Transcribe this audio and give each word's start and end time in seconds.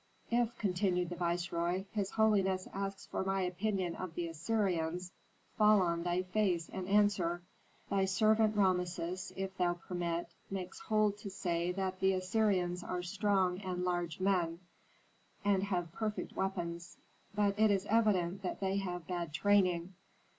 "If," 0.31 0.57
continued 0.57 1.09
the 1.11 1.15
viceroy, 1.15 1.85
"his 1.91 2.09
holiness 2.09 2.67
asks 2.73 3.05
for 3.05 3.23
my 3.23 3.41
opinion 3.41 3.95
of 3.95 4.15
the 4.15 4.29
Assyrians, 4.29 5.11
fall 5.59 5.79
on 5.83 6.01
thy 6.01 6.23
face 6.23 6.69
and 6.73 6.87
answer, 6.89 7.43
"'Thy 7.87 8.05
servant 8.05 8.57
Rameses, 8.57 9.31
if 9.37 9.55
thou 9.57 9.73
permit, 9.75 10.33
makes 10.49 10.81
bold 10.89 11.19
to 11.19 11.29
say 11.29 11.71
that 11.73 11.99
the 11.99 12.13
Assyrians 12.13 12.83
are 12.83 13.03
strong 13.03 13.59
and 13.59 13.83
large 13.85 14.19
men, 14.19 14.61
and 15.45 15.61
have 15.65 15.93
perfect 15.93 16.35
weapons; 16.35 16.97
but 17.35 17.59
it 17.59 17.69
is 17.69 17.85
evident 17.85 18.41
that 18.41 18.59
they 18.59 18.77
have 18.77 19.05
bad 19.05 19.31
training. 19.33 19.93